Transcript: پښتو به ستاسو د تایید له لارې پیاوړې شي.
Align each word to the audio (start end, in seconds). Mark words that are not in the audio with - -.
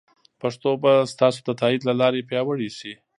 پښتو 0.41 0.69
به 0.83 0.91
ستاسو 1.13 1.39
د 1.47 1.49
تایید 1.61 1.81
له 1.85 1.93
لارې 2.01 2.27
پیاوړې 2.29 2.69
شي. 2.77 2.93